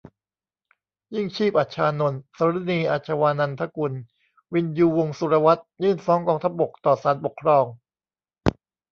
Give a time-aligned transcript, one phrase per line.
[1.15, 3.93] ยิ่งชีพ อัชฌานนท์ สฤณี อาชวานันทกุล
[4.53, 7.65] วิญญู วงศ์สุรวัฒน์ ยื่นฟ้องกองทัพบกต่อศาลปกครอง